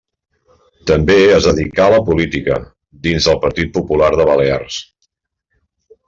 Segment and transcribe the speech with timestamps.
[0.91, 2.57] També es dedicà a la política,
[3.07, 4.79] dins del Partit Popular de Balears.